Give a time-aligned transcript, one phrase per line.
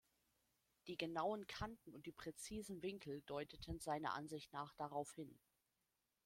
[0.87, 5.39] Die genauen Kanten und die präzisen Winkel deuteten seiner Ansicht nach darauf hin.